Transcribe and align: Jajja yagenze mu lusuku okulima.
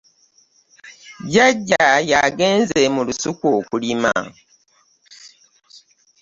Jajja 1.33 1.85
yagenze 2.11 2.79
mu 2.93 3.01
lusuku 3.07 3.45
okulima. 3.59 4.13